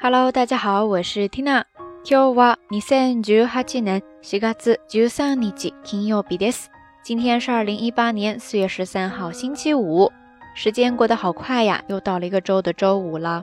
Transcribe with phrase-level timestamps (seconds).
[0.00, 1.64] Hello，大家好，我是 Tina。
[2.02, 4.54] 今日は二千十八年四月
[4.88, 5.50] 十三日
[5.82, 6.66] 金曜日です。
[7.02, 10.12] 今天是二零一八年四月十三号星期五。
[10.54, 13.42] 时间过得好快呀，又到了一个周的周五了。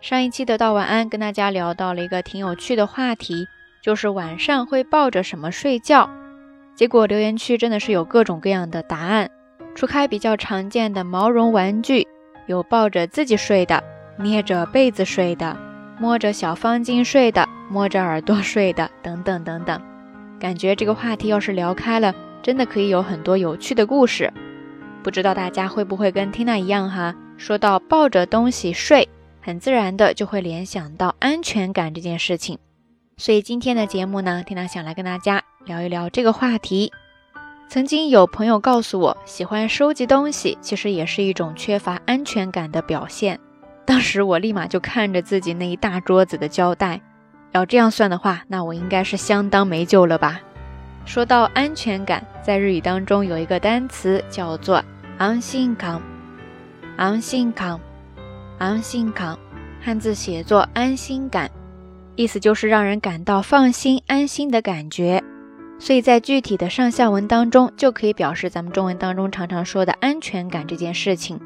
[0.00, 3.46] 上一期得到晚安，跟大家聊到了一个挺有趣的话题，
[3.82, 6.10] 就是晚上会抱着什么睡觉。
[6.74, 9.30] 结果留言区真的是有各种各样的答案。
[9.74, 12.06] 除开比较常见的毛绒玩具，
[12.46, 13.82] 有抱着自己睡的，
[14.18, 15.56] 捏着被子睡的。
[15.99, 19.81] 摸着小方巾睡的，摸着耳朵睡的，等等等等，
[20.39, 24.31] 感觉这个话题要是聊开了，真的可以有很多有趣的故事。
[25.03, 27.15] 不知道大家会不会跟 Tina 一样哈？
[27.37, 29.07] 说到抱着东西睡，
[29.41, 32.59] 很自然的就会联想到安全感这件事情。
[33.17, 36.91] 所以今天的节目呢，Tina 想来跟大家聊一聊这个话题。
[37.69, 43.39] 曾经有朋友告诉我，喜欢收集东西，其实也是一种缺乏安全感的表现。
[43.87, 46.99] 当时我立马就看着自己那一大桌子的胶带，
[47.53, 50.41] 要这样算的话，那我应该是相当没救了吧？
[51.05, 54.83] 说到安全感，在日语当中有一个单词叫做
[55.17, 56.01] 安心感，
[56.97, 57.79] 安心感，
[58.57, 59.37] 安心感，
[59.81, 61.49] 汉字写作安心感，
[62.17, 65.23] 意思就是让人感到放心、安心的感觉。
[65.79, 71.39] 所以在具体的上下文当中，就可以表示咱们中文当中常常说的安全感这件事情。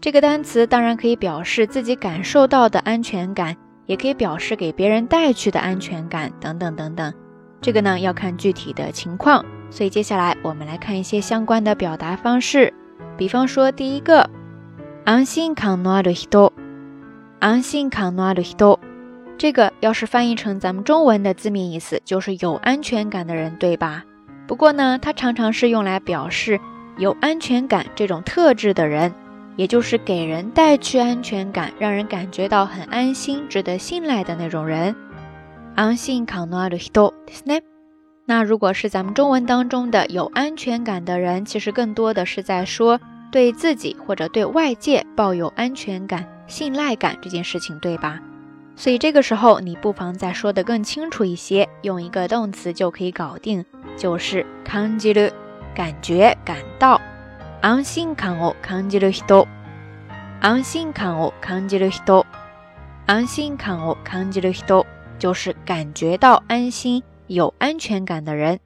[0.00, 7.12] 这个单词当然可以表示自己感受到的安全感，也可以表示给别人带去的安全感，等等等等。
[7.60, 12.72] 这个呢要看具体的情况，所以接下来我们来看一些相关的表达方式。
[13.16, 14.28] 比方说第一个，
[15.04, 16.52] 安心感のある人，
[17.40, 18.78] 安心感のある人，
[19.38, 24.04] 这个要是翻译成咱们中文的字面意思，就是有安全感的人，对吧？
[24.46, 26.60] 不过呢，它常常是用来表示
[26.98, 29.12] 有安全感这种特质的人。
[29.60, 34.94] 也就是给人带去安全感，让人感觉到很安心、值得信赖的那种人。
[35.74, 37.62] 安心感のある人ですね。
[38.26, 43.00] 那如果是咱们中文当中的有安全感的人，其实更多的是在说
[43.30, 48.20] 对自己或者对外界抱有安全感、信赖感这件事情，对吧？
[48.74, 53.64] 所以这个时候你不妨再说的更清楚一些，用一个动词就可以搞定，
[53.96, 55.32] 就是感じる，
[55.74, 57.00] 感觉、感到。
[57.62, 59.46] 安心感を感じる人、
[60.40, 62.26] 安心感を感じる人、
[63.06, 64.84] 安心感を感じる人，
[65.18, 68.60] 就是感觉到安心、有安全感的人。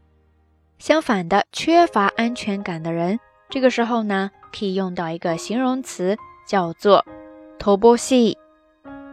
[0.78, 6.16] 相反的，缺乏安全感的人，这个时候呢，可以用到一个形容词，
[6.49, 7.05] 叫做“
[7.59, 8.37] 乏しい”。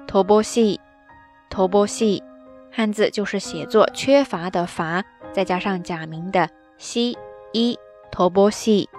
[0.08, 0.80] 乏しい、
[1.50, 2.24] 乏しい，
[2.72, 5.03] 汉字就是写作缺乏的乏，
[5.34, 6.50] 再加上假名的
[6.80, 7.18] し
[7.53, 7.78] い、
[8.12, 8.90] 乏しい。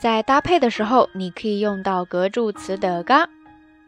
[0.00, 3.26] 在搭配的时候，你可以用到格助词的が，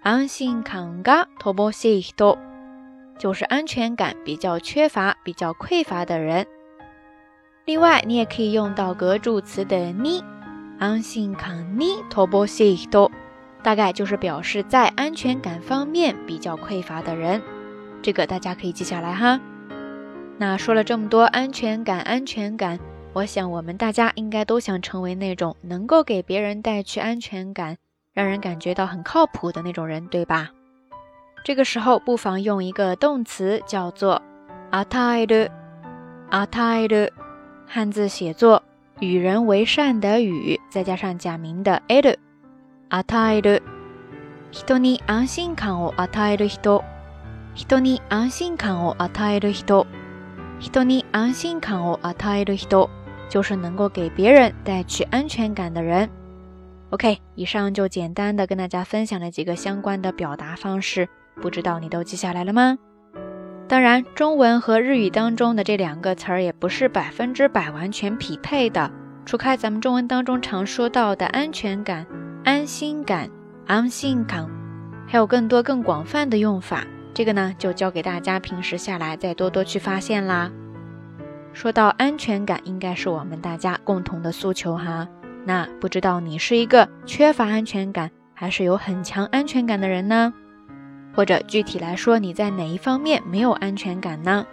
[0.02, 2.38] 安心感が乏しい人，
[3.18, 6.46] 就是安全感比较缺乏、比较匮乏的人。
[7.64, 10.22] 另外，你也可以用到格助词的に，
[10.78, 13.10] 安心感に乏しい人，
[13.62, 17.42] 大概就是表示在安全感方面比较匮乏的人。
[18.02, 19.40] 这个大家可以记下来哈。
[20.36, 22.78] 那说了这么多安全感，安全感。
[23.12, 27.78] 我想，我们大家应该都想成为那种能够给别人带去安全感，
[28.12, 30.50] 让人感觉到很靠谱的那种人，对吧？
[31.44, 34.20] 这个时候，不妨用一个动词，叫做“
[34.72, 35.50] 与える”。
[36.30, 37.10] 与える，
[37.66, 38.62] 汉字写作“
[38.98, 42.16] 与人为善”的“与”，再加上假名的“える”。
[42.90, 43.60] 与える，
[44.50, 46.82] 人に安心感を与える人。
[47.54, 49.86] 人に安心感を与える人。
[50.58, 52.88] 人に安心感を与える人。
[53.29, 56.09] 就是能够给别人带去安全感的人。
[56.89, 61.07] OK，以上就简单的跟大家分享了几个相关的表达方式，
[61.39, 62.77] 不知道你都记下来了吗？
[63.67, 68.91] 当然，中文和日语当中的这两个词儿也不是百分之百完全匹配的，
[69.27, 72.07] 除开咱们中文当中常说到的安全感、
[72.43, 73.29] 安心感、
[73.67, 74.49] 安心感，
[75.05, 76.83] 还有更多更广泛的用法。
[77.13, 80.51] 这个呢，就交给大家平时下来再多多去发现啦。
[81.53, 85.07] 说到安全感，应该是我们大家共同的诉求哈。
[85.45, 90.33] 那不知道你是一个缺乏安全感，还是有很强安全感的人呢？
[91.15, 94.45] 或者具体来说，你在哪一方面没有安全感呢？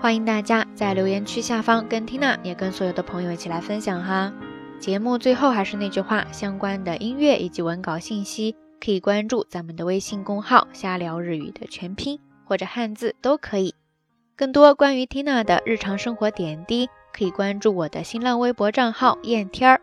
[0.00, 4.32] 欢迎大家在留言区下方跟 Tina 也跟所有的朋友一起来分享哈。
[4.78, 8.54] 节目最后还是那句话，相关的音乐以及文稿信息
[8.84, 13.74] 可以关注咱们的微信公号“瞎聊日语”的全拼或者汉字都可以。
[14.36, 19.80] 更多关于缇娜的日常生活点滴，可以关注我的新浪微博账号“燕天儿”。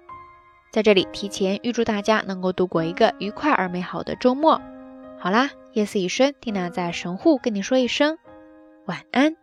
[0.72, 4.62] 在这里提前预祝大家能够度过一个愉快而美好的周末。
[5.18, 8.20] 好啦，夜色已深，缇娜在神户跟你说一声
[8.86, 9.36] 晚安。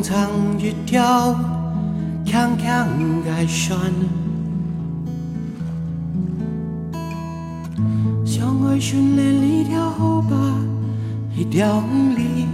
[0.00, 1.34] 我梦藏一条
[2.24, 2.88] 长长
[3.22, 3.76] 的线，
[8.24, 10.54] 相爱训练一条河吧，
[11.36, 11.82] 一条
[12.16, 12.46] 里，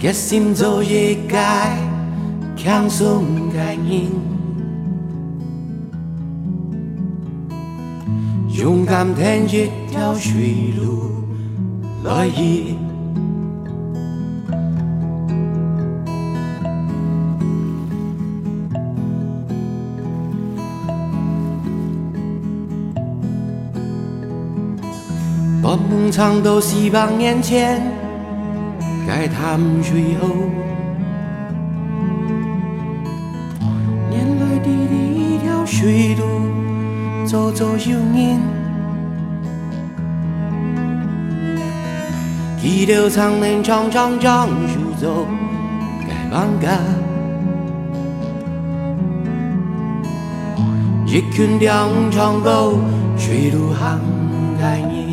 [0.00, 1.38] 决心做一个
[2.56, 4.10] 轻松的人，
[8.52, 11.06] 勇敢填一条水路。
[12.02, 12.74] 来意。
[25.76, 27.82] 把梦藏到四百年前，
[29.06, 30.28] 该淡水后，
[34.08, 36.24] 年来的一条水路，
[37.26, 38.40] 走走有人。
[42.62, 45.26] 一条长年长长长树走，
[46.00, 46.70] 该放假。
[51.06, 52.78] 一群两长狗，
[53.18, 54.00] 水路行
[54.58, 55.05] 该人。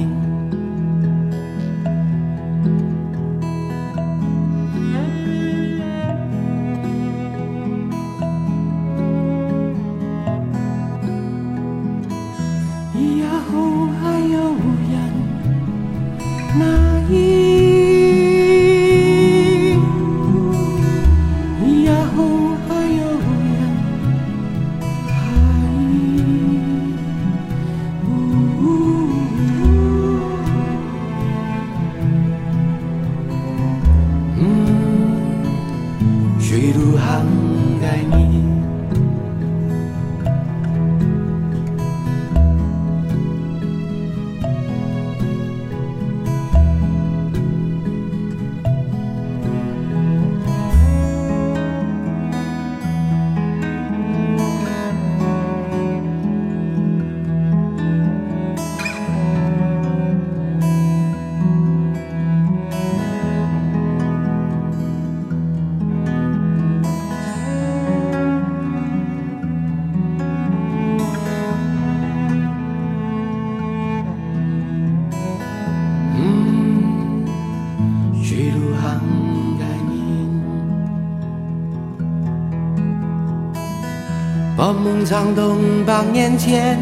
[84.66, 86.80] 把梦藏到五百年前，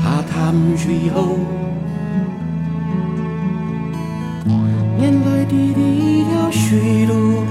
[0.00, 1.36] 下淡水后，
[4.96, 7.42] 年来的一条水路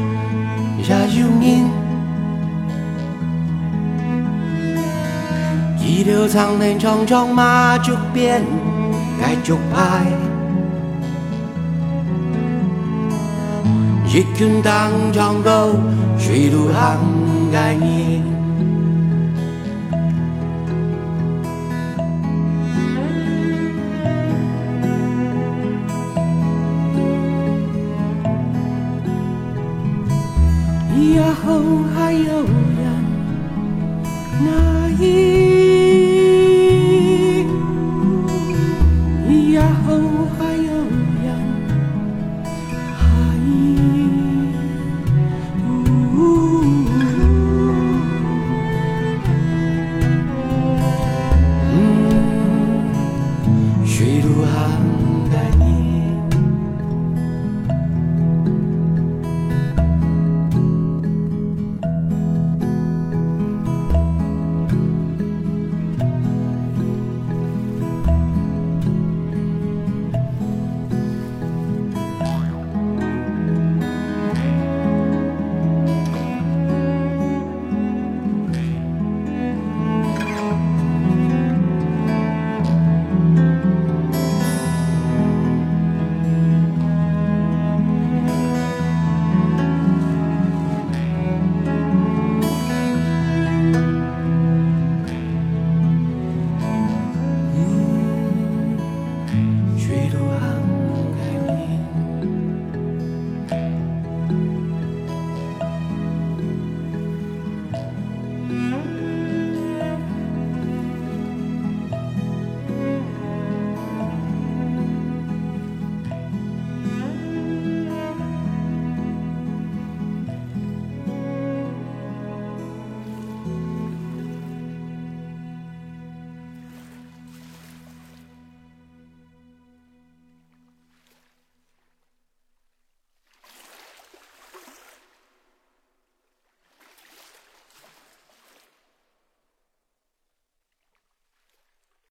[0.78, 0.86] 也
[1.20, 1.70] 有人。
[5.86, 8.42] 一条长年长长马竹鞭，
[9.20, 10.06] 该竹牌。
[14.08, 15.76] 一群当长狗，
[16.18, 16.98] 水路行
[17.52, 18.31] 该人。
[39.52, 40.51] 也好。